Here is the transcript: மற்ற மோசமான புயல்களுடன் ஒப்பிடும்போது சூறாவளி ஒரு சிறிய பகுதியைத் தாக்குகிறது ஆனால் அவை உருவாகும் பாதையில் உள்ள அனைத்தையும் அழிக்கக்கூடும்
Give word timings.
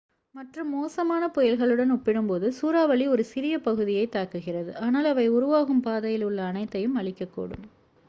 மற்ற 0.35 0.63
மோசமான 0.63 1.27
புயல்களுடன் 1.27 1.91
ஒப்பிடும்போது 1.91 2.51
சூறாவளி 2.51 3.07
ஒரு 3.07 3.23
சிறிய 3.23 3.59
பகுதியைத் 3.59 4.15
தாக்குகிறது 4.15 4.73
ஆனால் 4.79 5.05
அவை 5.05 5.27
உருவாகும் 5.29 5.81
பாதையில் 5.81 6.23
உள்ள 6.23 6.41
அனைத்தையும் 6.43 6.97
அழிக்கக்கூடும் 6.97 7.65